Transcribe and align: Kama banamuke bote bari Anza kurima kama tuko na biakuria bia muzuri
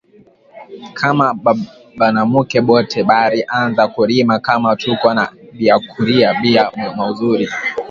Kama 0.97 1.27
banamuke 1.97 2.59
bote 2.69 2.99
bari 3.09 3.39
Anza 3.59 3.83
kurima 3.93 4.35
kama 4.47 4.75
tuko 4.75 5.07
na 5.13 5.25
biakuria 5.57 6.29
bia 6.41 6.63
muzuri 6.95 7.47